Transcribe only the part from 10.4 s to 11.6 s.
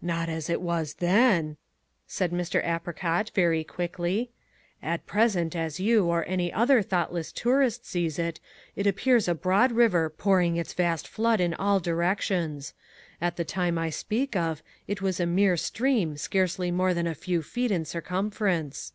its vast flood in